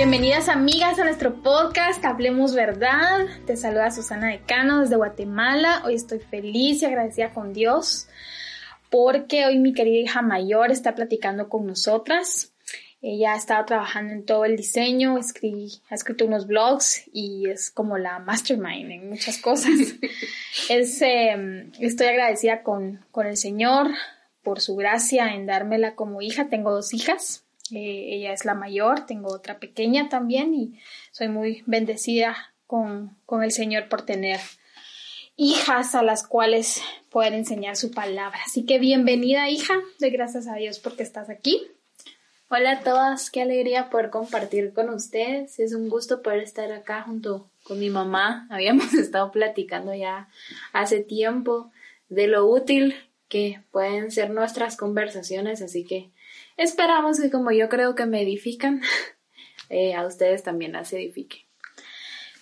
[0.00, 3.26] Bienvenidas amigas a nuestro podcast Hablemos Verdad.
[3.44, 5.82] Te saluda Susana Decano desde Guatemala.
[5.84, 8.08] Hoy estoy feliz y agradecida con Dios
[8.88, 12.54] porque hoy mi querida hija mayor está platicando con nosotras.
[13.02, 17.98] Ella ha estado trabajando en todo el diseño, ha escrito unos blogs y es como
[17.98, 19.74] la mastermind en muchas cosas.
[20.70, 23.88] es, em, estoy agradecida con, con el Señor
[24.42, 26.48] por su gracia en dármela como hija.
[26.48, 30.78] Tengo dos hijas, ella es la mayor, tengo otra pequeña también y
[31.12, 34.40] soy muy bendecida con, con el Señor por tener
[35.36, 38.38] hijas a las cuales poder enseñar su palabra.
[38.44, 41.66] Así que bienvenida hija, de gracias a Dios porque estás aquí.
[42.52, 45.60] Hola a todas, qué alegría poder compartir con ustedes.
[45.60, 48.48] Es un gusto poder estar acá junto con mi mamá.
[48.50, 50.28] Habíamos estado platicando ya
[50.72, 51.70] hace tiempo
[52.08, 52.96] de lo útil
[53.28, 56.10] que pueden ser nuestras conversaciones, así que
[56.60, 58.82] Esperamos que como yo creo que me edifican,
[59.70, 61.46] eh, a ustedes también las edifique.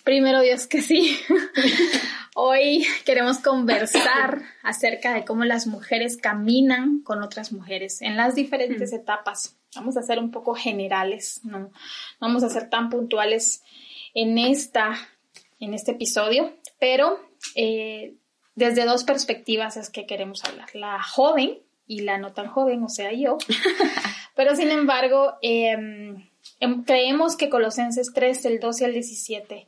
[0.03, 1.17] Primero Dios que sí.
[2.35, 8.91] Hoy queremos conversar acerca de cómo las mujeres caminan con otras mujeres en las diferentes
[8.91, 9.57] etapas.
[9.73, 11.71] Vamos a ser un poco generales, no
[12.19, 13.63] vamos a ser tan puntuales
[14.13, 14.97] en esta,
[15.61, 17.21] en este episodio, pero
[17.55, 18.15] eh,
[18.55, 20.67] desde dos perspectivas es que queremos hablar.
[20.75, 21.59] La joven,
[21.89, 23.39] y la no tan joven, o sea, yo.
[24.35, 29.67] Pero sin embargo, em, em, creemos que Colosenses 3, el 12 al 17,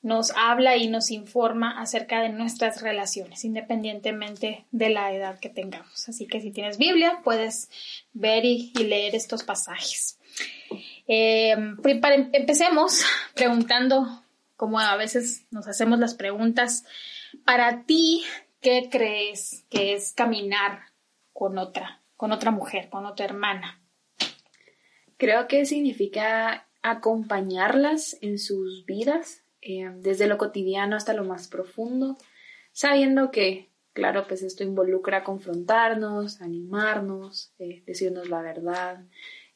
[0.00, 6.08] nos habla y nos informa acerca de nuestras relaciones, independientemente de la edad que tengamos.
[6.08, 7.68] Así que si tienes Biblia, puedes
[8.14, 10.18] ver y, leer estos pasajes.
[11.06, 11.76] Em,
[12.32, 14.22] empecemos preguntando,
[14.56, 16.84] como a veces nos hacemos las preguntas,
[17.44, 18.24] para ti,
[18.62, 20.88] ¿qué crees que es caminar
[21.38, 23.80] con otra, con otra mujer, con otra hermana.
[25.18, 32.16] Creo que significa acompañarlas en sus vidas, eh, desde lo cotidiano hasta lo más profundo,
[32.72, 39.04] sabiendo que, claro, pues esto involucra confrontarnos, animarnos, eh, decirnos la verdad,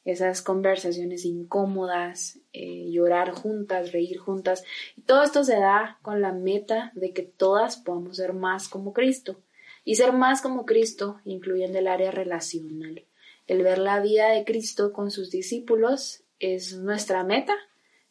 [0.05, 4.63] esas conversaciones incómodas, eh, llorar juntas, reír juntas.
[4.95, 8.93] Y todo esto se da con la meta de que todas podamos ser más como
[8.93, 9.43] Cristo
[9.83, 13.05] y ser más como Cristo, incluyendo el área relacional.
[13.47, 17.55] El ver la vida de Cristo con sus discípulos es nuestra meta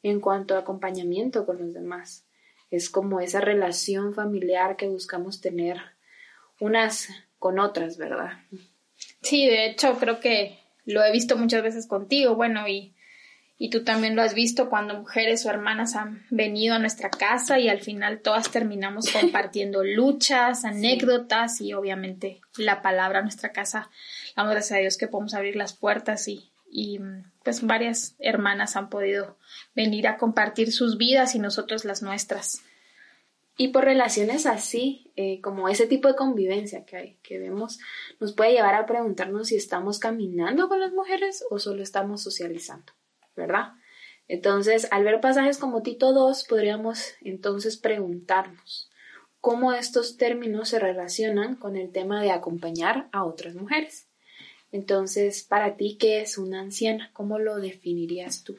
[0.03, 2.27] en cuanto a acompañamiento con los demás.
[2.71, 5.79] Es como esa relación familiar que buscamos tener
[6.61, 8.33] unas con otras, ¿verdad?
[9.21, 12.95] Sí, de hecho creo que lo he visto muchas veces contigo, bueno, y
[13.63, 17.61] y tú también lo has visto cuando mujeres o hermanas han venido a nuestra casa
[17.61, 23.89] y al final todas terminamos compartiendo luchas, anécdotas y obviamente la palabra a nuestra casa.
[24.35, 26.99] Damos gracias a Dios que podemos abrir las puertas y, y
[27.45, 29.39] pues varias hermanas han podido
[29.77, 32.65] venir a compartir sus vidas y nosotros las nuestras.
[33.57, 37.79] Y por relaciones así, eh, como ese tipo de convivencia que hay, que vemos,
[38.19, 42.93] nos puede llevar a preguntarnos si estamos caminando con las mujeres o solo estamos socializando.
[43.37, 43.73] ¿Verdad?
[44.29, 48.91] Entonces, al ver pasajes como Tito 2, podríamos entonces preguntarnos
[49.41, 54.07] cómo estos términos se relacionan con el tema de acompañar a otras mujeres.
[54.71, 57.11] Entonces, para ti, ¿qué es una anciana?
[57.13, 58.57] ¿Cómo lo definirías tú?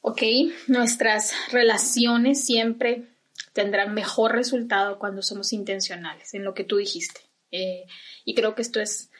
[0.00, 0.22] Ok,
[0.66, 3.04] nuestras relaciones siempre
[3.52, 7.20] tendrán mejor resultado cuando somos intencionales en lo que tú dijiste.
[7.50, 7.84] Eh,
[8.24, 9.10] y creo que esto es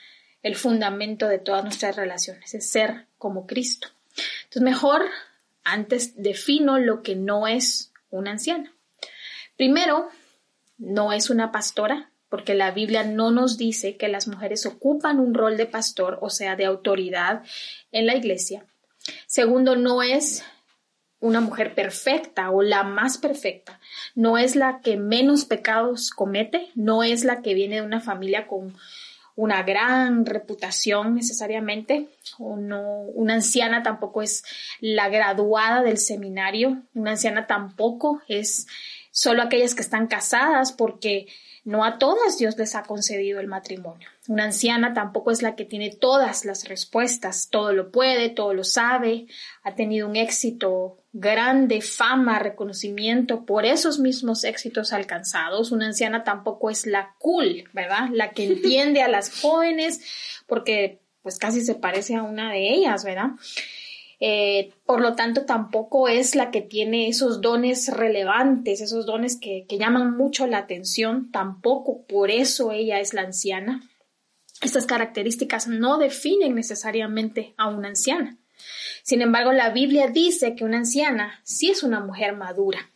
[0.43, 3.89] el fundamento de todas nuestras relaciones, es ser como Cristo.
[4.45, 5.03] Entonces, mejor
[5.65, 8.73] antes defino lo que no es una anciana.
[9.57, 10.09] Primero,
[10.79, 15.35] no es una pastora, porque la Biblia no nos dice que las mujeres ocupan un
[15.35, 17.45] rol de pastor, o sea, de autoridad
[17.93, 18.67] en la iglesia.
[19.27, 20.45] Segundo, no es
[21.21, 23.81] una mujer perfecta o la más perfecta.
[24.15, 28.47] No es la que menos pecados comete, no es la que viene de una familia
[28.47, 28.77] con
[29.37, 32.83] una gran reputación necesariamente, o no,
[33.15, 34.45] una anciana tampoco es
[34.81, 38.67] la graduada del seminario, una anciana tampoco es
[39.11, 41.27] solo aquellas que están casadas porque
[41.65, 44.09] no a todas Dios les ha concedido el matrimonio.
[44.29, 48.65] Una anciana tampoco es la que tiene todas las respuestas, todo lo puede, todo lo
[48.65, 49.27] sabe,
[49.63, 55.73] ha tenido un éxito grande, fama, reconocimiento por esos mismos éxitos alcanzados.
[55.73, 58.09] Una anciana tampoco es la cool, ¿verdad?
[58.13, 60.01] La que entiende a las jóvenes
[60.47, 63.31] porque pues casi se parece a una de ellas, ¿verdad?
[64.27, 69.67] Eh, por lo tanto, tampoco es la que tiene esos dones relevantes, esos dones que,
[69.69, 73.83] que llaman mucho la atención, tampoco por eso ella es la anciana.
[74.63, 78.39] Estas características no definen necesariamente a una anciana.
[79.03, 82.91] Sin embargo, la Biblia dice que una anciana sí es una mujer madura,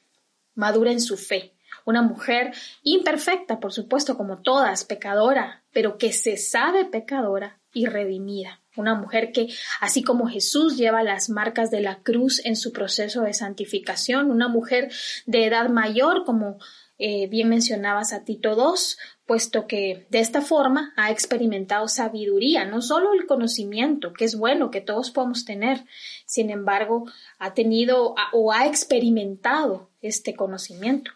[0.55, 1.53] madura en su fe,
[1.89, 2.53] una mujer
[2.83, 8.61] imperfecta, por supuesto, como todas, pecadora, pero que se sabe pecadora y redimida.
[8.77, 9.49] Una mujer que,
[9.81, 14.49] así como Jesús lleva las marcas de la cruz en su proceso de santificación, una
[14.49, 14.93] mujer
[15.25, 16.59] de edad mayor, como
[16.99, 18.79] eh, bien mencionabas a Tito II,
[19.25, 24.71] puesto que de esta forma ha experimentado sabiduría, no solo el conocimiento, que es bueno,
[24.71, 25.87] que todos podemos tener,
[26.27, 31.13] sin embargo, ha tenido o ha experimentado este conocimiento.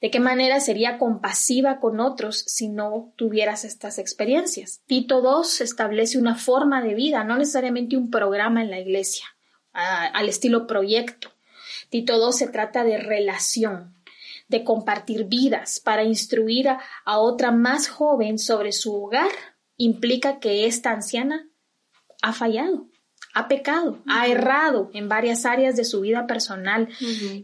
[0.00, 4.80] ¿De qué manera sería compasiva con otros si no tuvieras estas experiencias?
[4.86, 9.26] Tito II establece una forma de vida, no necesariamente un programa en la iglesia,
[9.72, 11.30] al estilo proyecto.
[11.90, 13.96] Tito II se trata de relación,
[14.46, 19.30] de compartir vidas para instruir a, otra más joven sobre su hogar
[19.76, 21.48] implica que esta anciana
[22.22, 22.86] ha fallado,
[23.38, 26.88] ha pecado, ha errado en varias áreas de su vida personal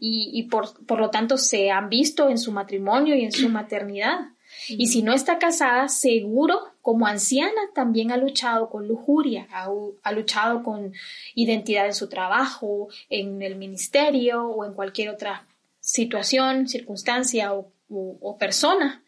[0.00, 4.30] y, por, por, lo tanto se han visto en su matrimonio y en su maternidad.
[4.68, 9.68] Y si no está casada, seguro como anciana también ha luchado con lujuria, ha,
[10.02, 10.92] ha, luchado con
[11.34, 15.46] identidad en su trabajo, en el ministerio o en cualquier otra
[15.80, 19.04] situación, circunstancia o, persona,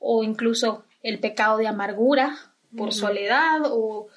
[0.00, 2.36] o incluso el pecado de amargura
[2.76, 4.08] por soledad o,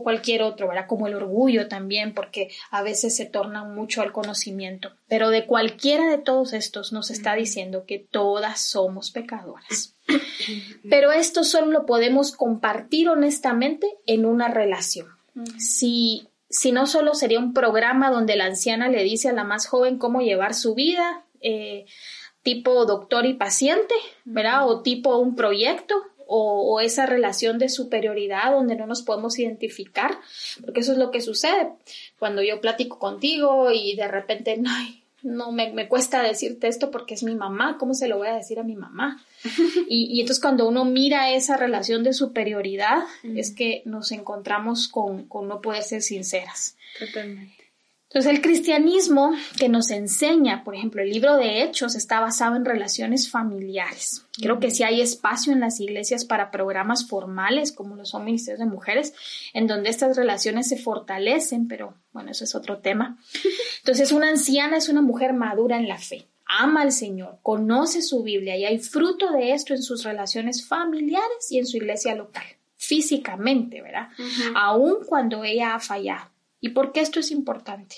[0.00, 0.86] cualquier otro, ¿verdad?
[0.86, 4.92] Como el orgullo también, porque a veces se torna mucho al conocimiento.
[5.08, 9.94] Pero de cualquiera de todos estos nos está diciendo que todas somos pecadoras.
[10.88, 15.08] Pero esto solo lo podemos compartir honestamente en una relación.
[15.58, 19.66] Si si no solo sería un programa donde la anciana le dice a la más
[19.66, 21.86] joven cómo llevar su vida, eh,
[22.42, 24.68] tipo doctor y paciente, ¿verdad?
[24.68, 25.94] O tipo un proyecto,
[26.34, 30.18] o, esa relación de superioridad donde no nos podemos identificar,
[30.64, 31.68] porque eso es lo que sucede
[32.18, 37.14] cuando yo platico contigo y de repente, ay, no me, me, cuesta decirte esto porque
[37.14, 39.22] es mi mamá, ¿cómo se lo voy a decir a mi mamá?
[39.88, 45.24] Y, y entonces cuando uno mira esa relación de superioridad, es que nos encontramos con,
[45.24, 46.76] con no poder ser sinceras.
[46.98, 47.61] Totalmente.
[48.12, 52.66] Entonces el cristianismo que nos enseña, por ejemplo, el libro de Hechos está basado en
[52.66, 54.26] relaciones familiares.
[54.38, 58.58] Creo que sí hay espacio en las iglesias para programas formales, como lo son ministerios
[58.58, 59.14] de mujeres,
[59.54, 63.16] en donde estas relaciones se fortalecen, pero bueno, eso es otro tema.
[63.78, 68.22] Entonces una anciana es una mujer madura en la fe, ama al Señor, conoce su
[68.22, 72.44] Biblia y hay fruto de esto en sus relaciones familiares y en su iglesia local,
[72.76, 74.08] físicamente, ¿verdad?
[74.54, 76.31] Aún cuando ella ha fallado.
[76.62, 77.96] ¿Y por qué esto es importante?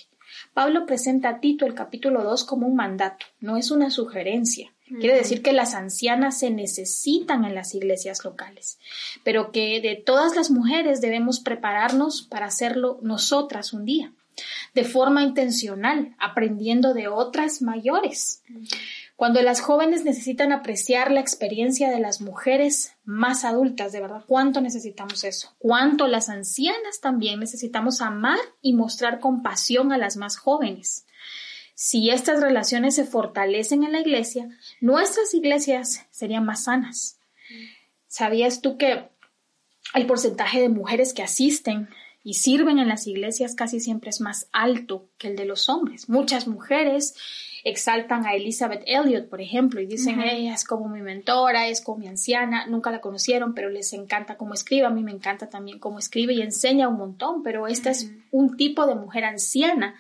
[0.55, 4.73] Pablo presenta a Tito el capítulo 2 como un mandato, no es una sugerencia.
[5.01, 8.79] Quiere decir que las ancianas se necesitan en las iglesias locales,
[9.23, 14.13] pero que de todas las mujeres debemos prepararnos para hacerlo nosotras un día,
[14.75, 18.43] de forma intencional, aprendiendo de otras mayores.
[19.17, 24.61] Cuando las jóvenes necesitan apreciar la experiencia de las mujeres más adultas, de verdad, ¿cuánto
[24.61, 25.55] necesitamos eso?
[25.59, 31.07] ¿Cuánto las ancianas también necesitamos amar y mostrar compasión a las más jóvenes?
[31.77, 34.49] Si estas relaciones se fortalecen en la iglesia,
[34.81, 37.19] nuestras iglesias serían más sanas.
[38.09, 39.11] ¿Sabías tú que
[39.95, 41.89] el porcentaje de mujeres que asisten
[42.25, 46.09] y sirven en las iglesias casi siempre es más alto que el de los hombres?
[46.09, 47.15] Muchas mujeres
[47.65, 51.99] exaltan a Elizabeth Elliot, por ejemplo, y dicen, ella es como mi mentora, es como
[51.99, 55.79] mi anciana, nunca la conocieron, pero les encanta cómo escribe, a mí me encanta también
[55.79, 59.95] cómo escribe y enseña un montón, pero esta es un tipo de mujer anciana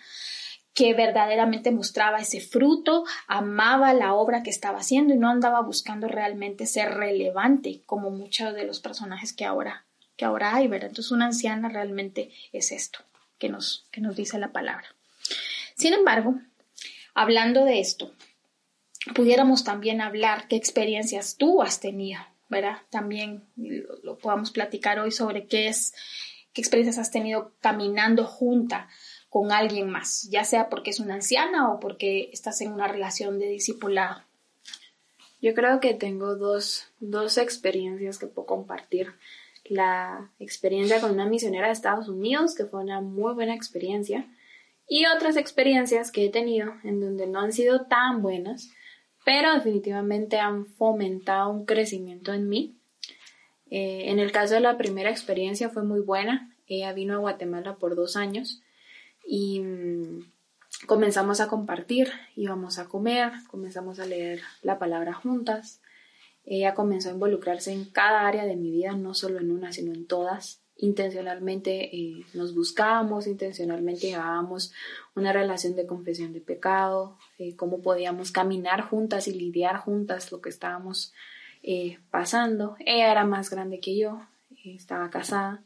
[0.74, 6.08] que verdaderamente mostraba ese fruto, amaba la obra que estaba haciendo y no andaba buscando
[6.08, 10.88] realmente ser relevante como muchos de los personajes que ahora, que ahora hay, ¿verdad?
[10.88, 13.00] Entonces una anciana realmente es esto
[13.38, 14.86] que nos, que nos dice la palabra.
[15.76, 16.38] Sin embargo,
[17.14, 18.12] Hablando de esto,
[19.14, 22.78] pudiéramos también hablar qué experiencias tú has tenido, ¿verdad?
[22.90, 23.44] También
[24.02, 25.94] lo, podamos platicar hoy sobre qué es,
[26.52, 28.88] qué experiencias has tenido caminando junta
[29.30, 33.38] con alguien más, ya sea porque es una anciana o porque estás en una relación
[33.38, 34.24] de discipulado.
[35.40, 39.14] Yo creo que tengo dos, dos experiencias que puedo compartir.
[39.64, 44.26] La experiencia con una misionera de Estados Unidos, que fue una muy buena experiencia,
[44.88, 48.70] y otras experiencias que he tenido en donde no han sido tan buenas,
[49.24, 52.76] pero definitivamente han fomentado un crecimiento en mí.
[53.70, 56.50] Eh, en el caso de la primera experiencia fue muy buena.
[56.66, 58.62] Ella vino a Guatemala por dos años
[59.26, 60.30] y mm,
[60.86, 65.80] comenzamos a compartir, íbamos a comer, comenzamos a leer la palabra juntas.
[66.44, 69.92] Ella comenzó a involucrarse en cada área de mi vida, no solo en una, sino
[69.92, 70.60] en todas.
[70.76, 74.72] intencionalmente eh, nos buscábamos, intencionalmente llevábamos
[75.14, 80.40] una relación de confesión de pecado, eh, cómo podíamos caminar juntas y lidiar juntas lo
[80.40, 81.12] que estábamos
[81.62, 82.76] eh, pasando.
[82.80, 84.20] Ella era más grande que yo,
[84.64, 85.62] estaba casada.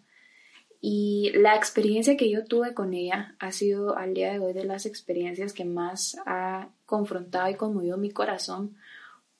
[0.80, 4.64] Y la experiencia que yo tuve con ella ha sido al día de hoy de
[4.64, 8.76] las experiencias que más ha confrontado y conmovido mi corazón,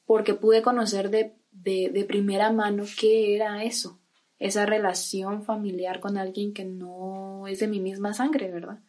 [0.08, 4.00] porque pude conocer de, de primera mano qué era eso,
[4.38, 8.80] esa relación familiar con alguien que no es de mi misma sangre, ¿verdad?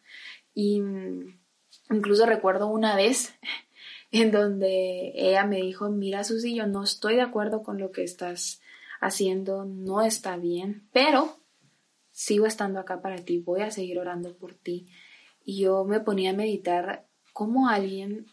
[0.54, 1.38] Y mm,
[1.90, 3.34] incluso recuerdo una vez
[4.10, 8.02] en donde ella me dijo, mira Susi, yo no estoy de acuerdo con lo que
[8.02, 8.62] estás
[8.98, 11.36] haciendo, no está bien, pero
[12.12, 14.88] sigo estando acá para ti, voy a seguir orando por ti.
[15.44, 18.24] Y yo me ponía a meditar cómo alguien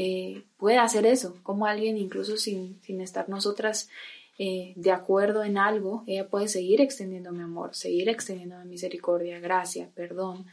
[0.00, 3.90] eh, puede hacer eso, cómo alguien incluso sin, sin estar nosotras
[4.38, 9.40] eh, de acuerdo en algo, ella puede seguir extendiendo mi amor, seguir extendiendo mi misericordia,
[9.40, 10.46] gracia, perdón.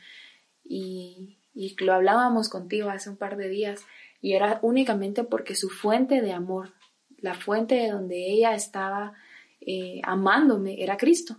[0.63, 3.85] Y, y lo hablábamos contigo hace un par de días
[4.19, 6.73] y era únicamente porque su fuente de amor,
[7.19, 9.13] la fuente de donde ella estaba
[9.61, 11.37] eh, amándome, era Cristo.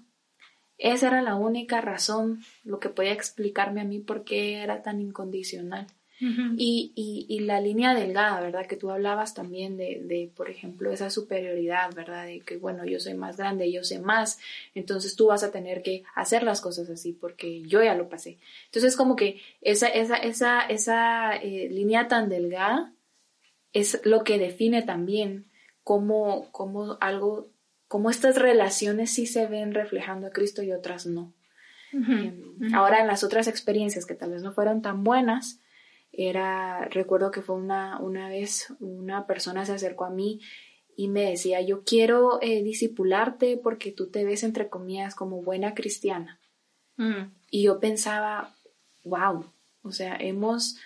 [0.79, 5.01] Esa era la única razón, lo que podía explicarme a mí por qué era tan
[5.01, 6.93] incondicional y,
[7.29, 8.67] y, la línea delgada, ¿verdad?
[8.67, 12.25] Que tú hablabas también de, de, por ejemplo, esa superioridad, ¿verdad?
[12.25, 14.39] De que, bueno, yo soy más grande, yo sé más,
[14.75, 18.39] entonces tú vas a tener que hacer las cosas así porque yo ya lo pasé.
[18.67, 22.93] Entonces, como que esa, esa, esa, esa eh, línea tan delgada
[23.75, 25.45] es lo que define también
[25.85, 27.51] cómo, cómo algo,
[27.89, 31.35] cómo estas relaciones sí se ven reflejando a Cristo y otras no.
[31.93, 35.61] Em, ahora en las otras experiencias que tal vez no fueron tan buenas,
[36.13, 40.41] era, recuerdo que fue una, una vez una persona se acercó a mí
[40.97, 45.75] y me decía, yo quiero eh, disipularte porque tú te ves, entre comillas, como buena
[45.75, 46.41] cristiana.
[46.97, 47.33] Mm.
[47.51, 48.55] Y yo pensaba,
[49.05, 49.45] wow,
[49.83, 50.77] o sea, hemos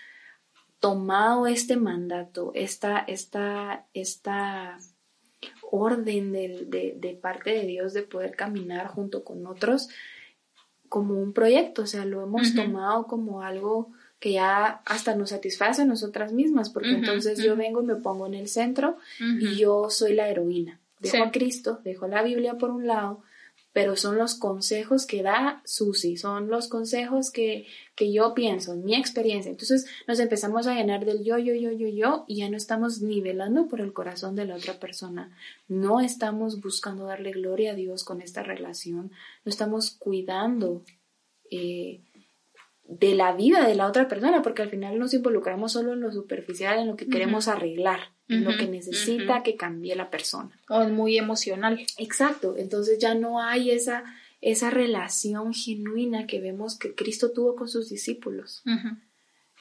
[0.81, 4.79] tomado este mandato, esta, esta, esta
[5.71, 9.89] orden de, de, parte de Dios de poder caminar junto con otros
[10.89, 15.83] como un proyecto, o sea, lo hemos tomado como algo que ya hasta nos satisface
[15.83, 19.89] a nosotras mismas, porque entonces yo vengo y me pongo en el centro y yo
[19.89, 20.79] soy la heroína.
[21.01, 23.23] Dejo a Cristo, dejo la Biblia por un lado,
[23.73, 28.85] pero son los consejos que da Susi, son los consejos que, que yo pienso, en
[28.85, 29.51] mi experiencia.
[29.51, 33.01] Entonces nos empezamos a llenar del yo, yo, yo, yo, yo, y ya no estamos
[33.01, 35.35] nivelando por el corazón de la otra persona.
[35.67, 39.13] No estamos buscando darle gloria a Dios con esta relación,
[39.45, 40.85] no estamos cuidando.
[41.51, 42.03] Eh,
[42.91, 46.11] de la vida de la otra persona, porque al final nos involucramos solo en lo
[46.11, 50.51] superficial, en lo que queremos arreglar, en lo que necesita que cambie la persona.
[50.69, 51.81] O es muy emocional.
[51.99, 54.03] Exacto, entonces ya no hay esa,
[54.41, 58.65] esa relación genuina que vemos que Cristo tuvo con sus discípulos.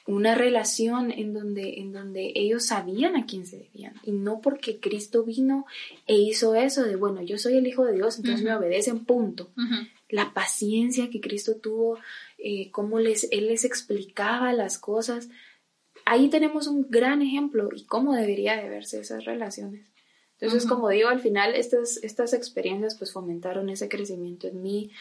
[0.08, 3.94] Una relación en donde, en donde ellos sabían a quién se debían.
[4.02, 5.68] Y no porque Cristo vino
[6.08, 9.52] e hizo eso de, bueno, yo soy el Hijo de Dios, entonces me obedecen, punto.
[10.10, 12.00] La paciencia que Cristo tuvo
[12.38, 15.30] eh, cómo les, él les explicaba las cosas.
[16.06, 19.86] Ahí tenemos un gran ejemplo y cómo debería de verse esas relaciones.
[20.40, 24.92] Entonces, como digo, al final estas, estas experiencias pues fomentaron ese crecimiento en mí.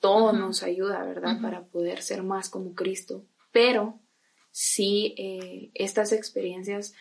[0.00, 1.40] Todo nos ayuda, ¿verdad?
[1.40, 3.24] Para poder ser más como Cristo.
[3.52, 4.00] Pero
[4.50, 6.94] sí, eh, estas experiencias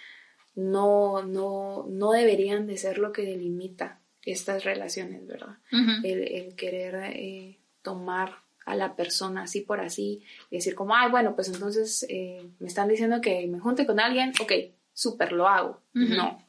[0.54, 5.58] no, no, no deberían de ser lo que delimita estas relaciones, ¿verdad?
[6.04, 8.36] el, querer eh, tomar
[8.66, 12.68] a la persona así por así y decir como, ay, bueno, pues entonces eh, me
[12.68, 14.52] están diciendo que me junte con alguien, ok,
[14.94, 15.82] súper lo hago.
[15.94, 16.46] No,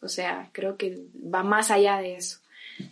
[0.00, 2.38] o sea, creo que va más allá de eso.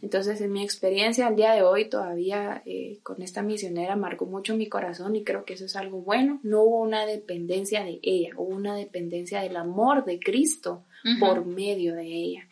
[0.03, 4.57] Entonces, en mi experiencia al día de hoy todavía eh, con esta misionera marcó mucho
[4.57, 6.41] mi corazón y creo que eso es algo bueno.
[6.43, 10.85] No hubo una dependencia de ella, hubo una dependencia del amor de Cristo
[11.21, 12.49] por medio de ella.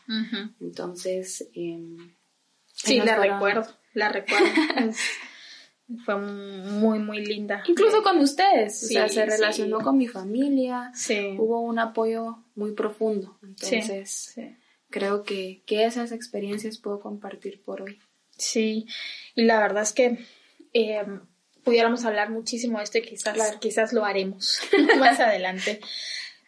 [0.61, 2.15] Entonces, em,
[2.67, 4.47] sí, la recuerdo, la recuerdo.
[6.05, 7.63] Fue muy, muy linda.
[7.67, 8.83] Incluso con ustedes.
[8.85, 10.91] o sea, se relacionó con mi familia.
[10.95, 11.37] Sí.
[11.39, 13.39] Hubo un apoyo muy profundo.
[13.43, 14.35] Entonces,
[14.89, 17.99] creo que, que, esas experiencias puedo compartir por hoy.
[18.39, 18.87] Sí,
[19.35, 20.19] y la verdad es que
[20.73, 21.05] eh,
[21.63, 24.61] pudiéramos hablar muchísimo de esto y quizás, quizás lo haremos
[24.99, 25.81] más adelante.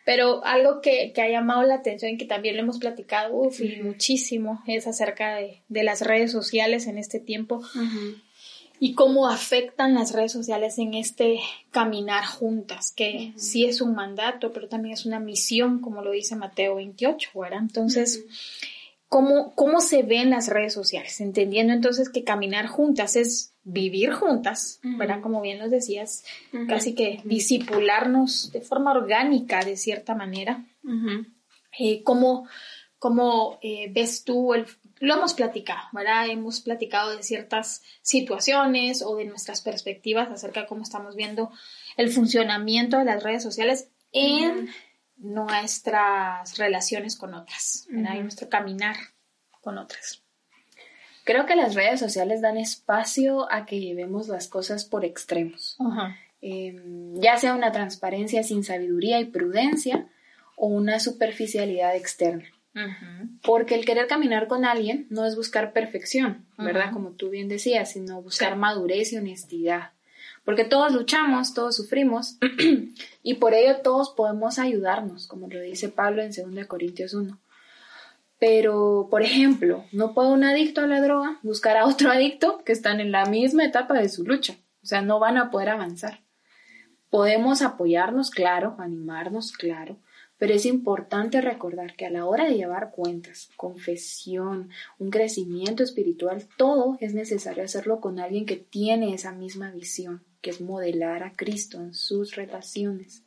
[0.04, 3.60] Pero algo que, que, ha llamado la atención y que también lo hemos platicado uf,
[3.60, 7.62] y muchísimo es acerca de, de, las redes sociales en este tiempo
[8.80, 14.52] y cómo afectan las redes sociales en este caminar juntas, que sí es un mandato,
[14.52, 17.60] pero también es una misión, como lo dice Mateo 28, ¿verdad?
[17.60, 18.24] Entonces,
[19.14, 24.80] cómo, cómo se ven las redes sociales, entendiendo entonces que caminar juntas es vivir juntas,
[24.82, 25.20] ¿verdad?
[25.20, 26.24] Como bien nos decías,
[26.68, 30.64] casi que disipularnos de forma orgánica, de cierta manera.
[31.78, 32.48] Eh, ¿Cómo,
[32.98, 34.66] cómo eh, ves tú el...
[34.98, 36.28] Lo hemos platicado, ¿verdad?
[36.28, 41.52] Hemos platicado de ciertas situaciones o de nuestras perspectivas acerca de cómo estamos viendo
[41.96, 44.70] el funcionamiento de las redes sociales en
[45.16, 48.14] nuestras relaciones con otras, ¿verdad?
[48.22, 48.96] nuestro caminar
[49.60, 50.22] con otras.
[51.24, 55.76] Creo que las redes sociales dan espacio a que llevemos las cosas por extremos.
[56.42, 60.06] Em, ya sea una transparencia sin sabiduría y prudencia
[60.56, 62.44] o una superficialidad externa.
[63.42, 66.92] Porque el querer caminar con alguien no es buscar perfección, ¿verdad?
[66.92, 69.92] Como tú bien decías, sino buscar madurez y honestidad.
[70.44, 72.36] Porque todos luchamos, todos sufrimos
[73.22, 77.38] y por ello todos podemos ayudarnos, como lo dice Pablo en 2 Corintios 1.
[78.38, 82.72] Pero, por ejemplo, no puede un adicto a la droga buscar a otro adicto que
[82.72, 84.56] están en la misma etapa de su lucha.
[84.82, 86.20] O sea, no van a poder avanzar.
[87.08, 89.98] Podemos apoyarnos, claro, animarnos, claro,
[90.36, 96.46] pero es importante recordar que a la hora de llevar cuentas, confesión, un crecimiento espiritual,
[96.58, 101.32] todo es necesario hacerlo con alguien que tiene esa misma visión, que es modelar a
[101.32, 103.22] Cristo en sus relaciones.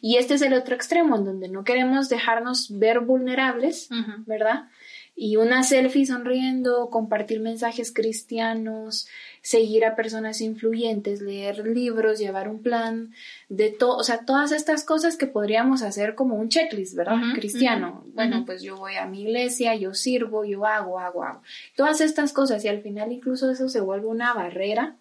[0.00, 3.88] Y este es el otro extremo, en donde no queremos dejarnos ver vulnerables,
[4.26, 4.64] ¿verdad?
[5.14, 9.06] Y una selfie sonriendo, compartir mensajes cristianos,
[9.42, 13.12] seguir a personas influyentes, leer libros, llevar un plan
[13.48, 17.18] de todo, o sea, todas estas cosas que podríamos hacer como un checklist, ¿verdad?
[17.34, 18.04] Cristiano.
[18.12, 21.42] Bueno, pues yo voy a mi iglesia, yo sirvo, yo hago, hago, hago.
[21.76, 24.96] Todas estas cosas y al final incluso eso se vuelve una barrera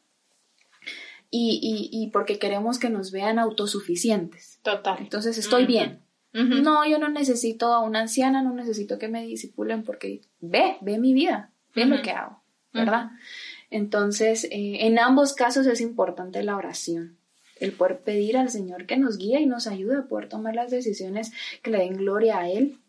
[1.29, 4.59] y, y, y porque queremos que nos vean autosuficientes.
[4.63, 4.97] Total.
[4.99, 6.01] Entonces estoy bien.
[6.33, 10.97] No, yo no necesito a una anciana, no necesito que me disipulen porque ve, ve
[10.97, 13.11] mi vida, ve lo que hago, ¿verdad?
[13.69, 17.17] Entonces, eh, en ambos casos es importante la oración,
[17.57, 20.71] el poder pedir al Señor que nos guíe y nos ayude a poder tomar las
[20.71, 21.31] decisiones
[21.63, 22.79] que le den gloria a Él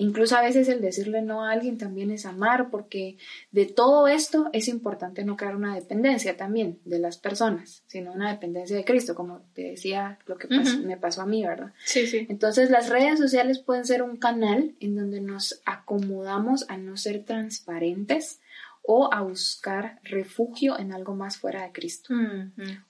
[0.00, 3.18] Incluso a veces el decirle no a alguien también es amar, porque
[3.50, 8.30] de todo esto es importante no crear una dependencia también de las personas, sino una
[8.32, 11.74] dependencia de Cristo, como te decía lo que me pasó a mí, ¿verdad?
[11.84, 12.26] Sí, sí.
[12.30, 17.22] Entonces las redes sociales pueden ser un canal en donde nos acomodamos a no ser
[17.24, 18.40] transparentes
[18.82, 22.14] o a buscar refugio en algo más fuera de Cristo.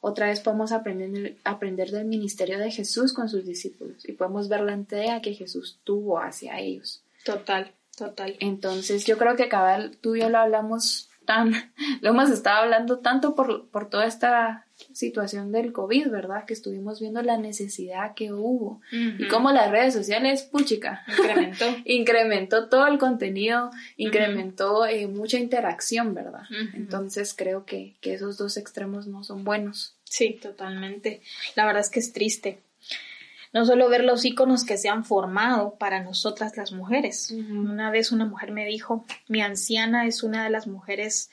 [0.00, 4.60] Otra vez podemos aprender, aprender del ministerio de Jesús con sus discípulos y podemos ver
[4.62, 7.02] la entrega que Jesús tuvo hacia ellos.
[7.24, 8.36] Total, total.
[8.40, 11.52] Entonces yo creo que cabal, tú y yo lo hablamos tan,
[12.00, 16.44] lo hemos estado hablando tanto por, por toda esta situación del COVID, ¿verdad?
[16.44, 22.68] Que estuvimos viendo la necesidad que hubo y cómo las redes sociales, puchica, incrementó, incrementó
[22.68, 26.42] todo el contenido, incrementó eh, mucha interacción, ¿verdad?
[26.74, 29.96] Entonces creo que, que esos dos extremos no son buenos.
[30.04, 31.22] Sí, totalmente.
[31.54, 32.60] La verdad es que es triste.
[33.52, 37.32] No solo ver los iconos que se han formado para nosotras las mujeres.
[37.32, 41.30] Una vez una mujer me dijo, mi anciana es una de las mujeres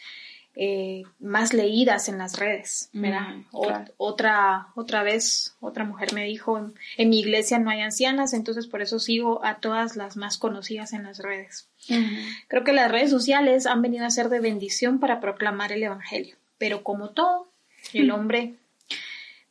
[0.59, 2.89] eh, más leídas en las redes.
[2.91, 3.05] Mm,
[3.51, 6.57] otra, otra vez, otra mujer me dijo,
[6.97, 10.93] en, mi iglesia no hay ancianas, entonces por eso sigo a todas las más conocidas
[10.93, 11.69] en las redes.
[12.47, 16.37] Creo que las redes sociales han venido a ser de bendición para proclamar el Evangelio,
[16.57, 17.51] pero como todo,
[17.93, 18.55] el hombre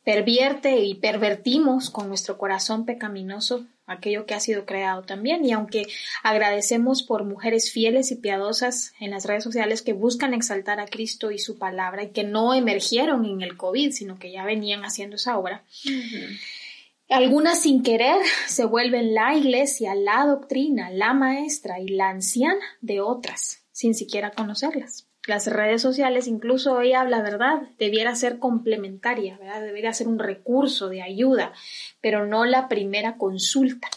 [0.03, 5.43] pervierte y pervertimos con nuestro corazón pecaminoso aquello que ha sido creado también.
[5.43, 5.87] Y aunque
[6.21, 11.31] agradecemos por mujeres fieles y piadosas en las redes sociales que buscan exaltar a Cristo
[11.31, 15.15] y su palabra y que no emergieron en el COVID, sino que ya venían haciendo
[15.15, 15.63] esa obra,
[17.09, 22.99] algunas sin querer se vuelven la iglesia, la doctrina, la maestra y la anciana de
[22.99, 25.07] otras, sin siquiera conocerlas.
[25.27, 29.61] Las redes sociales, incluso ella habla verdad, debiera ser complementaria, ¿verdad?
[29.61, 31.51] Debería ser un recurso de ayuda,
[31.99, 33.89] pero no la primera consulta.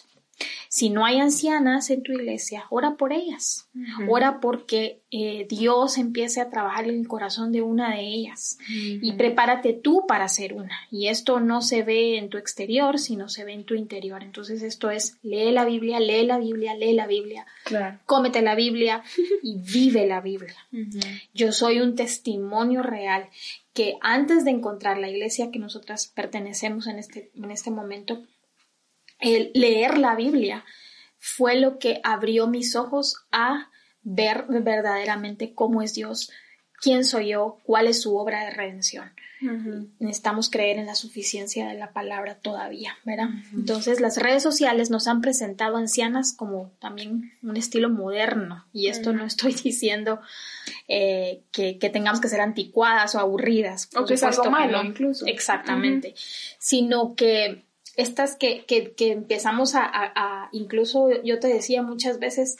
[0.72, 3.68] Si no hay ancianas en tu iglesia, ora por ellas.
[4.08, 8.56] Ora porque eh, Dios empiece a trabajar en el corazón de una de ellas.
[8.68, 10.78] Y prepárate tú para ser una.
[10.88, 14.22] Y esto no se ve en tu exterior, sino se ve en tu interior.
[14.22, 17.46] Entonces esto es, lee la Biblia, lee la Biblia, lee la Biblia.
[18.06, 19.02] Cómete la Biblia
[19.42, 20.54] y vive la Biblia.
[21.34, 23.28] Yo soy un testimonio real
[23.74, 28.22] que antes de encontrar la iglesia que nosotras pertenecemos en este, en este momento,
[29.20, 30.64] el leer la Biblia
[31.18, 33.68] fue lo que abrió mis ojos a
[34.02, 36.30] ver verdaderamente cómo es Dios,
[36.80, 39.12] quién soy yo, cuál es su obra de redención.
[39.98, 43.28] Necesitamos creer en la suficiencia de la palabra todavía, ¿verdad?
[43.54, 49.14] Entonces las redes sociales nos han presentado ancianas como también un estilo moderno y esto
[49.14, 50.20] no estoy diciendo
[50.88, 53.88] eh, que, tengamos que ser anticuadas o aburridas.
[53.96, 55.24] O que es algo malo incluso.
[55.26, 56.14] Exactamente,
[56.58, 57.64] sino que
[57.96, 62.56] estas que, que, empezamos a, incluso yo te decía muchas veces,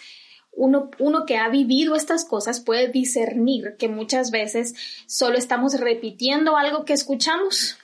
[0.52, 4.74] uno, uno, que ha vivido estas cosas puede discernir que muchas veces
[5.06, 7.78] solo estamos repitiendo algo que escuchamos,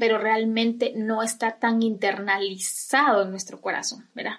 [0.00, 4.34] pero realmente no está tan internalizado en nuestro corazón, ¿verdad?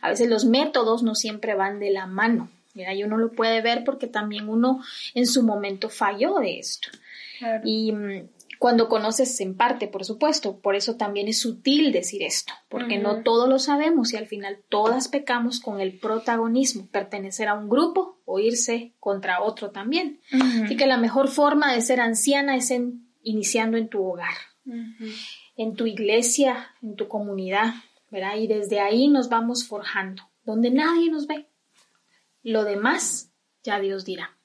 [0.00, 2.94] A veces los métodos no siempre van de la mano, ¿verdad?
[2.94, 4.82] Y uno lo puede ver porque también uno
[5.14, 6.88] en su momento falló de esto.
[7.64, 10.58] Y mm, cuando conoces en parte, por supuesto.
[10.58, 14.58] Por eso también es sutil decir esto, porque no todos lo sabemos y al final
[14.68, 20.20] todas pecamos con el protagonismo, pertenecer a un grupo o irse contra otro también.
[20.64, 22.72] Así que la mejor forma de ser anciana es
[23.22, 24.34] iniciando en tu hogar,
[25.56, 27.74] en tu iglesia, en tu comunidad,
[28.10, 28.36] ¿verdad?
[28.36, 31.48] Y desde ahí nos vamos forjando, donde nadie nos ve.
[32.42, 34.35] Lo demás ya Dios dirá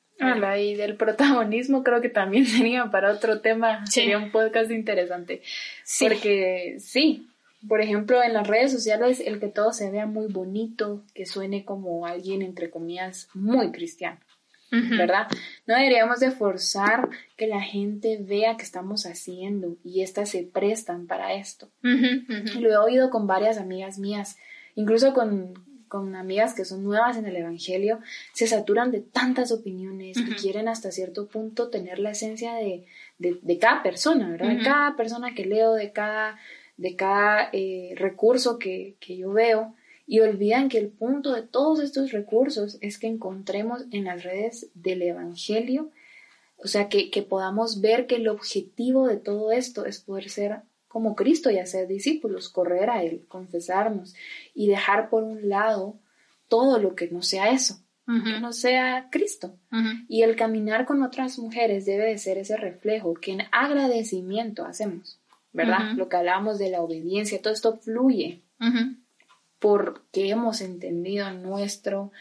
[0.60, 5.42] y del protagonismo creo que también sería para otro tema, sería un podcast interesante.
[6.00, 7.28] Porque sí,
[7.68, 11.66] por ejemplo, en las redes sociales el que todo se vea muy bonito, que suene
[11.66, 14.20] como alguien, entre comillas, muy cristiano.
[14.74, 15.28] ¿Verdad?
[15.68, 21.08] No deberíamos de forzar que la gente vea que estamos haciendo y estas se prestan
[21.08, 21.70] para esto.
[21.82, 24.38] Lo he oído con varias amigas mías,
[24.76, 25.56] incluso con,
[25.92, 28.00] con amigas que son nuevas en el Evangelio,
[28.32, 32.86] se saturan de tantas opiniones y quieren hasta cierto punto tener la esencia de,
[33.20, 34.56] de, cada persona, ¿verdad?
[34.56, 36.40] De cada persona que leo, de cada,
[36.78, 39.76] de cada eh, recurso que, que yo veo.
[40.08, 44.70] Y olvidan que el punto de todos estos recursos es que encontremos en las redes
[44.74, 45.92] del Evangelio,
[46.58, 50.62] o sea, que, que podamos ver que el objetivo de todo esto es poder ser
[50.92, 54.14] como Cristo y hacer discípulos, correr a Él, confesarnos
[54.54, 55.96] y dejar por un lado
[56.50, 59.56] todo lo que no sea eso, que no sea Cristo.
[60.10, 65.18] Y el caminar con otras mujeres debe de ser ese reflejo que en agradecimiento hacemos,
[65.54, 65.94] ¿verdad?
[65.96, 68.42] Lo que hablábamos de la obediencia, todo esto fluye
[69.60, 72.12] porque hemos entendido nuestro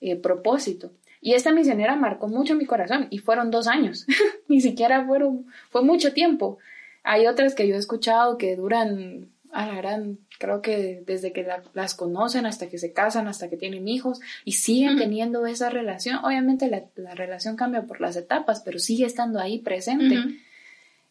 [0.00, 0.90] eh, propósito.
[1.20, 4.06] Y esta misionera marcó mucho mi corazón y fueron dos años,
[4.48, 6.58] ni siquiera fueron, fue mucho tiempo,
[7.06, 11.46] hay otras que yo he escuchado que duran, a la gran, creo que desde que
[11.72, 16.16] las conocen hasta que se casan, hasta que tienen hijos y siguen teniendo esa relación.
[16.24, 20.16] Obviamente la, relación cambia por las etapas, pero sigue estando ahí presente.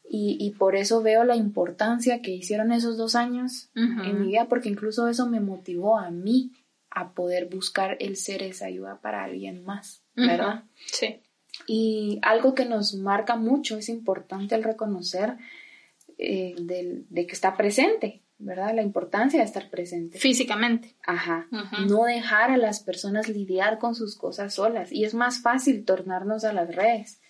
[0.08, 4.48] y, y, por eso veo la importancia que hicieron esos dos años en mi vida,
[4.50, 6.52] porque incluso eso me motivó a mí
[6.92, 10.66] a poder buscar el ser esa ayuda para alguien más, ¿verdad?
[10.88, 11.22] Sí.
[11.68, 15.38] Y algo que nos marca mucho, es importante el reconocer
[16.18, 18.74] eh, de, que está presente, ¿verdad?
[18.74, 20.18] La importancia de estar presente.
[20.18, 20.96] Físicamente.
[21.06, 21.48] Ajá.
[21.88, 24.92] No dejar a las personas lidiar con sus cosas solas.
[24.92, 27.22] Y es más fácil tornarnos a las redes.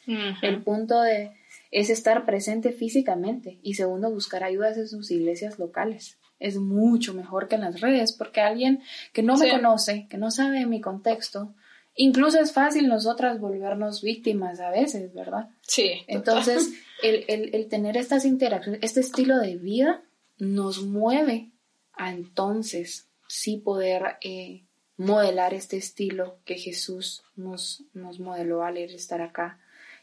[0.42, 1.32] El punto de
[1.72, 6.20] es estar presente físicamente y segundo buscar ayudas en sus iglesias locales.
[6.40, 8.82] Es mucho mejor que en las redes porque alguien
[9.14, 11.54] que no me conoce, que no sabe mi contexto,
[11.96, 15.50] incluso es fácil nosotras volvernos víctimas a veces, ¿verdad?
[15.62, 16.04] Sí.
[16.08, 16.72] Entonces,
[17.04, 20.02] el, tener estas interacciones, este estilo de vida
[20.38, 21.52] nos mueve
[21.94, 24.64] a entonces sí poder eh,
[24.98, 29.60] modelar este estilo que Jesús nos, nos modeló al estar acá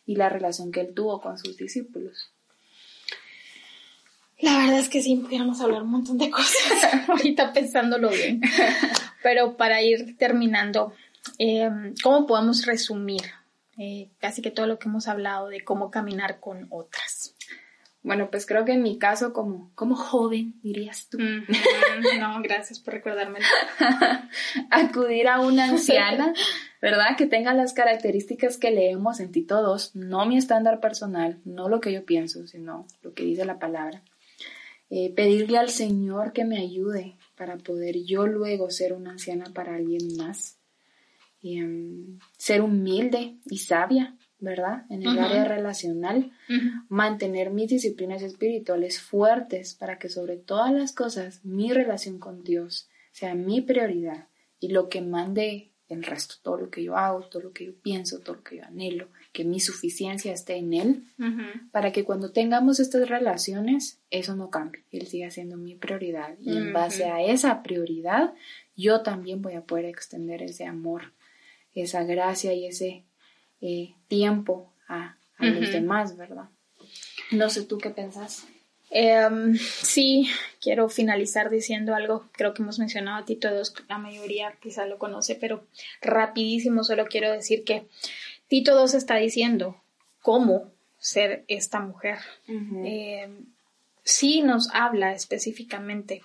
[0.06, 2.32] y la relación que él tuvo con sus discípulos.
[4.42, 6.48] La verdad es que sí, pudiéramos hablar un montón de cosas
[7.08, 8.40] ahorita pensándolo bien.
[9.22, 10.92] Pero para ir terminando,
[11.38, 11.70] eh,
[12.02, 13.22] ¿cómo podemos resumir
[13.78, 17.34] eh, casi que todo lo que hemos hablado de cómo caminar con otras.
[18.02, 21.18] Bueno, pues creo que en mi caso, como, como joven, dirías tú.
[21.18, 23.38] no, gracias por recordarme.
[24.70, 26.34] Acudir a una anciana,
[26.82, 27.16] ¿verdad?
[27.16, 31.80] Que tenga las características que leemos en Tito 2, no mi estándar personal, no lo
[31.80, 34.02] que yo pienso, sino lo que dice la palabra.
[34.90, 39.76] Eh, pedirle al Señor que me ayude para poder yo luego ser una anciana para
[39.76, 40.58] alguien más.
[41.42, 44.86] Em, ser humilde y sabia, ¿verdad?
[44.90, 46.30] En el área relacional,
[46.88, 52.88] mantener mis disciplinas espirituales fuertes para que sobre todas las cosas mi relación con Dios
[53.10, 54.28] sea mi prioridad
[54.60, 57.74] y lo que mande el resto, todo lo que yo hago, todo lo que yo
[57.74, 61.04] pienso, todo lo que yo anhelo, que mi suficiencia esté en Él,
[61.70, 66.36] para que cuando tengamos estas relaciones, eso no cambie, Él siga siendo mi prioridad.
[66.40, 68.32] Y en base a esa prioridad,
[68.74, 71.12] yo también voy a poder extender ese amor
[71.74, 73.04] esa gracia y ese
[73.60, 76.48] eh, tiempo a, a los demás, ¿verdad?
[77.30, 78.46] No sé tú qué pensás.
[78.94, 80.28] Em, sí,
[80.60, 84.98] quiero finalizar diciendo algo, creo que hemos mencionado a Tito 2, la mayoría quizá lo
[84.98, 85.66] conoce, pero
[86.02, 87.86] rapidísimo solo quiero decir que
[88.48, 89.82] Tito 2 está diciendo
[90.20, 92.18] cómo ser esta mujer.
[92.46, 93.46] Em,
[94.04, 96.22] sí nos habla específicamente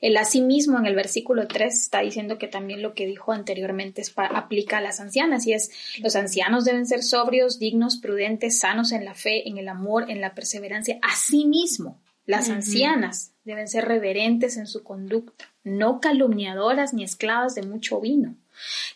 [0.00, 4.12] el asimismo en el versículo 3 está diciendo que también lo que dijo anteriormente es
[4.16, 9.04] aplica a las ancianas y es los ancianos deben ser sobrios, dignos, prudentes, sanos en
[9.04, 10.98] la fe, en el amor, en la perseverancia.
[11.02, 18.00] Asimismo, las ancianas deben ser reverentes en su conducta, no calumniadoras ni esclavas de mucho
[18.00, 18.36] vino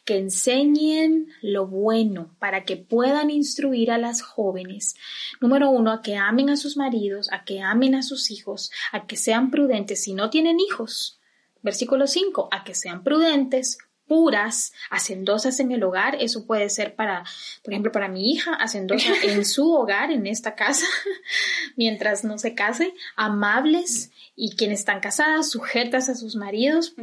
[0.04, 4.96] que enseñen lo bueno para que puedan instruir a las jóvenes.
[5.40, 9.06] Número uno, a que amen a sus maridos, a que amen a sus hijos, a
[9.06, 11.20] que sean prudentes si no tienen hijos.
[11.62, 16.16] Versículo 5, a que sean prudentes, puras, hacendosas en el hogar.
[16.20, 17.24] Eso puede ser para,
[17.62, 20.86] por ejemplo, para mi hija, hacendosa en su hogar, en esta casa,
[21.76, 26.94] mientras no se case, amables y quienes están casadas, sujetas a sus maridos.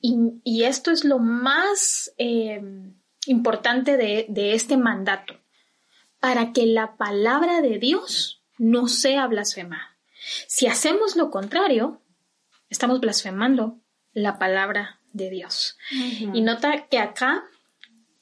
[0.00, 2.62] y, esto es lo más eh,
[3.26, 5.34] importante de, de este mandato,
[6.20, 9.98] para que la palabra de Dios no sea blasfemada.
[10.46, 12.00] Si hacemos lo contrario,
[12.70, 13.78] estamos blasfemando
[14.14, 15.78] la palabra de Dios.
[16.34, 17.44] Y nota que acá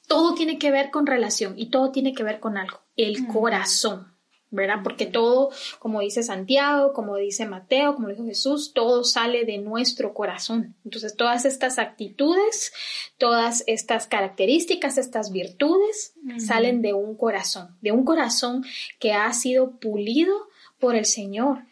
[0.07, 4.13] todo tiene que ver con relación y todo tiene que ver con algo, el corazón.
[4.55, 4.81] ¿verdad?
[4.83, 10.13] Porque todo, como dice Santiago, como dice Mateo, como dijo Jesús, todo sale de nuestro
[10.13, 10.75] corazón.
[10.85, 12.71] Entonces, todas estas actitudes,
[13.17, 18.63] todas estas características, estas virtudes, salen de un corazón, de un corazón
[18.99, 20.35] que ha sido pulido
[20.77, 21.63] por el Señor.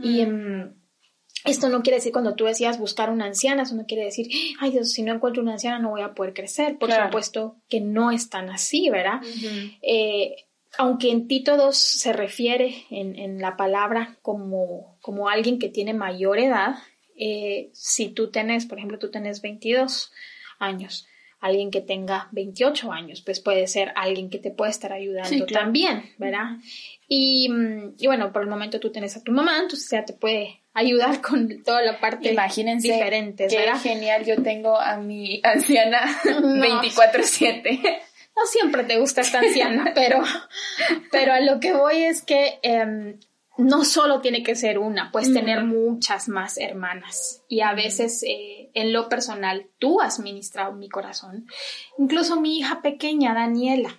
[0.00, 0.24] Y
[1.44, 4.28] esto no quiere decir cuando tú decías buscar una anciana, eso no quiere decir,
[4.60, 6.78] ay Dios, si no encuentro una anciana no voy a poder crecer.
[6.78, 9.20] Por supuesto que no es tan así, ¿verdad?
[10.78, 16.38] aunque en Tito 2 se refiere en, la palabra como, como, alguien que tiene mayor
[16.38, 16.76] edad,
[17.16, 20.12] eh, si tú tenés, por ejemplo, tú tenés 22
[20.58, 21.06] años,
[21.42, 26.10] alguien que tenga 28 años, pues puede ser alguien que te puede estar ayudando también,
[26.16, 26.56] ¿verdad?
[27.08, 27.50] Y,
[27.98, 31.20] y, bueno, por el momento tú tienes a tu mamá, entonces ya te puede ayudar
[31.20, 38.00] con toda la parte Imagínense diferente, qué genial, yo tengo a mi anciana 24/7
[38.36, 40.22] no siempre te gusta esta anciana, pero,
[41.10, 43.18] pero a lo que voy es que em,
[43.58, 47.42] no solo tiene que ser una, puedes tener muchas más hermanas.
[47.48, 51.46] Y a veces, eh, en lo personal, tú has ministrado mi corazón.
[51.98, 53.98] Incluso mi hija pequeña, Daniela,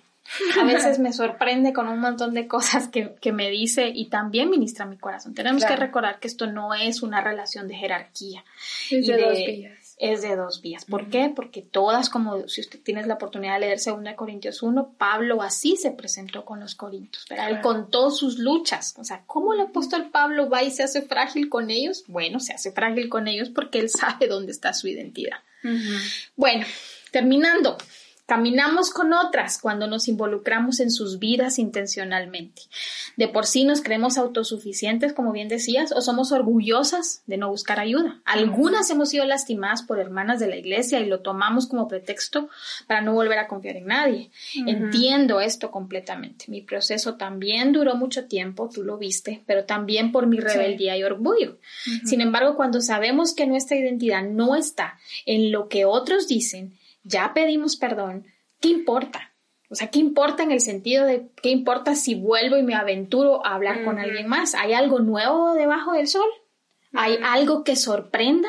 [0.60, 4.50] a veces me sorprende con un montón de cosas que, que me dice y también
[4.50, 5.34] ministra mi corazón.
[5.34, 8.44] Tenemos que recordar que esto no es una relación de jerarquía.
[8.90, 10.84] Es de, dos vías es de dos vías.
[10.84, 11.32] ¿Por qué?
[11.34, 15.76] Porque todas, como si usted tiene la oportunidad de leer 2 Corintios 1, Pablo así
[15.76, 17.50] se presentó con los corintios, ¿verdad?
[17.50, 18.94] Él contó sus luchas.
[18.98, 22.04] O sea, ¿cómo el apóstol Pablo va y se hace frágil con ellos?
[22.06, 25.38] Bueno, se hace frágil con ellos porque él sabe dónde está su identidad.
[26.36, 26.66] Bueno,
[27.10, 27.78] terminando.
[28.26, 32.62] Caminamos con otras cuando nos involucramos en sus vidas intencionalmente.
[33.18, 37.80] De por sí nos creemos autosuficientes, como bien decías, o somos orgullosas de no buscar
[37.80, 38.22] ayuda.
[38.24, 42.48] Algunas hemos sido lastimadas por hermanas de la iglesia y lo tomamos como pretexto
[42.86, 44.30] para no volver a confiar en nadie.
[44.66, 46.46] Entiendo esto completamente.
[46.48, 51.04] Mi proceso también duró mucho tiempo, tú lo viste, pero también por mi rebeldía y
[51.04, 51.58] orgullo.
[52.04, 57.32] Sin embargo, cuando sabemos que nuestra identidad no está en lo que otros dicen, ya
[57.34, 58.26] pedimos perdón,
[58.60, 59.32] ¿qué importa?
[59.70, 63.44] O sea, ¿qué importa en el sentido de qué importa si vuelvo y me aventuro
[63.44, 64.54] a hablar con alguien más?
[64.54, 66.28] ¿Hay algo nuevo debajo del sol?
[66.92, 68.48] ¿Hay algo que sorprenda?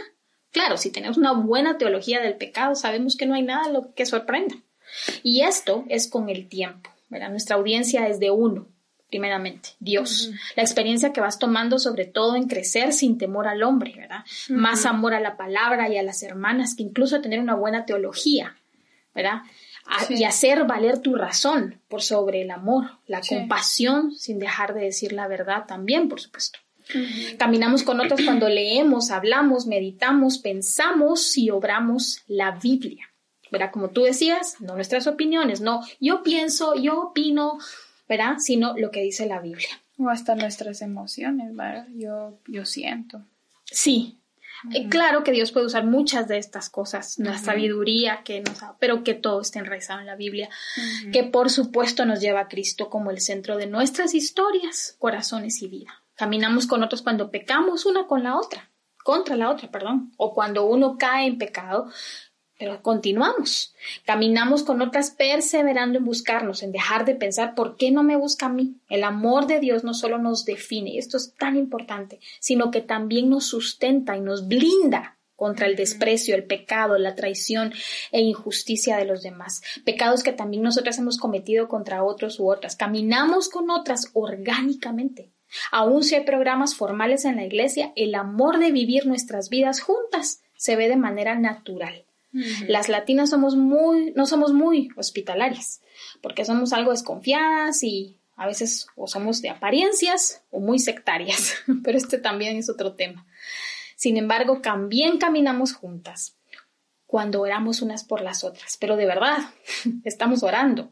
[0.51, 4.05] Claro, si tenemos una buena teología del pecado, sabemos que no hay nada lo que
[4.05, 4.55] sorprenda.
[5.23, 7.29] Y esto es con el tiempo, ¿verdad?
[7.29, 8.67] Nuestra audiencia es de uno,
[9.09, 10.31] primeramente, Dios.
[10.55, 14.25] La experiencia que vas tomando sobre todo en crecer sin temor al hombre, ¿verdad?
[14.49, 18.57] Más amor a la palabra y a las hermanas que incluso tener una buena teología,
[19.13, 19.41] ¿verdad?
[20.09, 25.13] Y hacer valer tu razón por sobre el amor, la compasión sin dejar de decir
[25.13, 26.59] la verdad también, por supuesto.
[27.37, 33.09] Caminamos con otros cuando leemos, hablamos, meditamos, pensamos y obramos la Biblia.
[33.51, 33.71] ¿Verdad?
[33.71, 37.59] Como tú decías, no nuestras opiniones, no yo pienso, yo opino,
[38.07, 38.37] ¿verdad?
[38.39, 39.69] Sino lo que dice la Biblia.
[39.97, 41.87] O hasta nuestras emociones, ¿verdad?
[41.95, 43.21] Yo, yo siento.
[43.65, 44.17] Sí.
[44.73, 48.75] Eh, claro que Dios puede usar muchas de estas cosas, la sabiduría que nos ha,
[48.79, 50.49] pero que todo esté enraizado en la Biblia,
[51.11, 55.67] que por supuesto nos lleva a Cristo como el centro de nuestras historias, corazones y
[55.67, 56.01] vida.
[56.15, 58.71] Caminamos con otros cuando pecamos una con la otra,
[59.03, 61.91] contra la otra, perdón, o cuando uno cae en pecado,
[62.57, 63.73] pero continuamos.
[64.05, 68.45] Caminamos con otras perseverando en buscarnos, en dejar de pensar por qué no me busca
[68.45, 68.75] a mí.
[68.89, 72.81] El amor de Dios no solo nos define, y esto es tan importante, sino que
[72.81, 77.73] también nos sustenta y nos blinda contra el desprecio, el pecado, la traición
[78.11, 79.61] e injusticia de los demás.
[79.83, 82.77] Pecados que también nosotras hemos cometido contra otros u otras.
[82.77, 85.31] Caminamos con otras orgánicamente.
[85.71, 90.41] Aún si hay programas formales en la iglesia, el amor de vivir nuestras vidas juntas
[90.55, 92.04] se ve de manera natural.
[92.67, 95.81] Las latinas somos muy, no somos muy hospitalarias,
[96.21, 101.97] porque somos algo desconfiadas y a veces o somos de apariencias o muy sectarias, pero
[101.97, 103.25] este también es otro tema.
[103.95, 106.34] Sin embargo, también caminamos juntas
[107.15, 109.37] cuando oramos unas por las otras, pero de verdad,
[110.03, 110.89] estamos orando.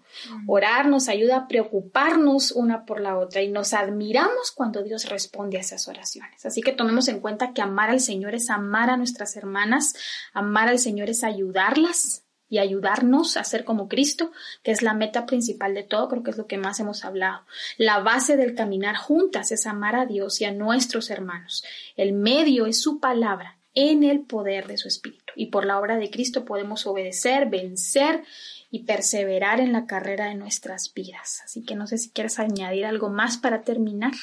[0.48, 5.58] Orar nos ayuda a preocuparnos una por la otra y nos admiramos cuando Dios responde
[5.58, 6.46] a esas oraciones.
[6.46, 9.96] Así que tomemos en cuenta que amar al Señor es amar a nuestras hermanas,
[10.32, 14.32] amar al Señor es ayudarlas y ayudarnos a ser como Cristo,
[14.64, 17.42] que es la meta principal de todo, creo que es lo que más hemos hablado.
[17.78, 21.66] La base del caminar juntas es amar a Dios y a nuestros hermanos.
[21.98, 25.23] El medio es su palabra en el poder de su Espíritu.
[25.36, 28.24] Y por la obra de Cristo podemos obedecer, vencer
[28.72, 31.42] y perseverar en la carrera de nuestras vidas.
[31.46, 34.14] Así que no sé si quieres añadir algo más para terminar.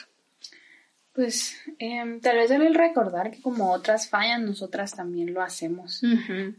[1.12, 6.02] Pues em, tal vez el recordar que como otras fallan, nosotras también lo hacemos.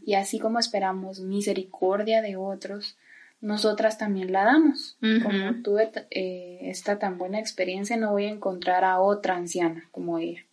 [0.04, 2.96] Y así como esperamos misericordia de otros,
[3.42, 4.96] nosotras también la damos.
[5.00, 10.18] Como tuve eh, esta tan buena experiencia, no voy a encontrar a otra anciana como
[10.18, 10.44] ella,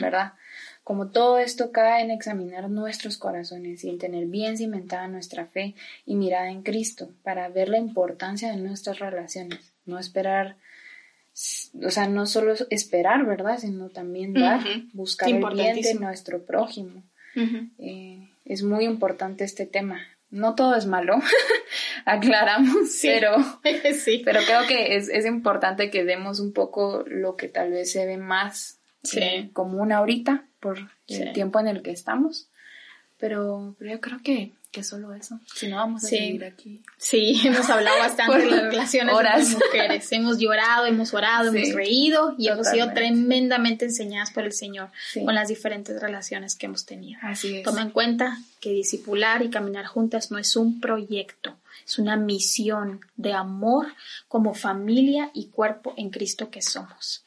[0.00, 0.32] ¿verdad?
[0.88, 5.74] Como todo esto cae en examinar nuestros corazones y en tener bien cimentada nuestra fe
[6.06, 10.56] y mirada en Cristo para ver la importancia de nuestras relaciones, no esperar,
[11.84, 13.58] o sea, no solo esperar, ¿verdad?
[13.58, 14.62] Sino también dar,
[14.94, 17.02] buscar el bien de nuestro prójimo.
[17.76, 20.00] Eh, es muy importante este tema.
[20.30, 21.18] No todo es malo,
[22.06, 23.36] aclaramos, pero,
[23.92, 24.22] sí.
[24.24, 28.06] pero creo que es, es importante que demos un poco lo que tal vez se
[28.06, 29.50] ve más sí.
[29.52, 32.48] común ahorita por el tiempo en el que estamos.
[33.18, 35.40] Pero, pero yo creo que, que solo eso.
[35.52, 36.82] Si no, vamos a seguir aquí.
[36.98, 40.12] Sí, hemos hablado bastante de las relaciones entre mujeres.
[40.12, 45.34] hemos llorado, hemos orado, hemos reído y hemos sido tremendamente enseñadas por el Señor con
[45.34, 47.18] las diferentes relaciones que hemos tenido.
[47.22, 47.64] Así es.
[47.64, 53.00] Toma en cuenta que discipular y caminar juntas no es un proyecto, es una misión
[53.16, 53.88] de amor
[54.28, 57.24] como familia y cuerpo en Cristo que somos.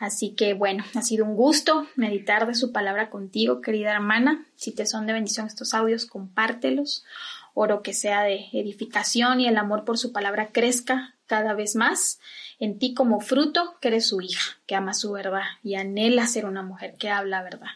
[0.00, 4.46] Así que bueno, ha sido un gusto meditar de su palabra contigo, querida hermana.
[4.56, 7.04] Si te son de bendición estos audios, compártelos.
[7.52, 12.18] Oro que sea de edificación y el amor por su palabra crezca cada vez más
[12.58, 16.46] en ti como fruto que eres su hija, que ama su verdad y anhela ser
[16.46, 17.72] una mujer que habla verdad.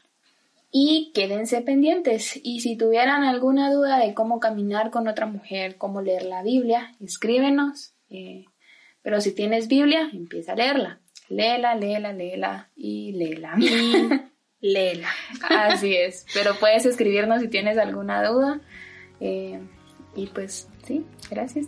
[0.71, 2.41] Y quédense pendientes.
[2.43, 6.95] Y si tuvieran alguna duda de cómo caminar con otra mujer, cómo leer la Biblia,
[7.01, 7.93] escríbenos.
[8.09, 8.47] Eh,
[9.03, 11.01] pero si tienes Biblia, empieza a leerla
[11.35, 13.55] léela, léela, léela y léela.
[13.59, 14.09] Y
[14.61, 15.09] léela.
[15.49, 16.27] Así es.
[16.33, 18.61] Pero puedes escribirnos si tienes alguna duda.
[19.21, 19.61] Eh,
[20.17, 21.67] y pues sí, gracias.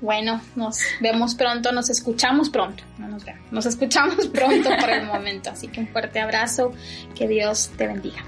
[0.00, 2.84] Bueno, nos vemos pronto, nos escuchamos pronto.
[2.98, 5.50] No nos vemos, nos escuchamos pronto por el momento.
[5.50, 6.72] Así que un fuerte abrazo.
[7.14, 8.22] Que Dios te bendiga.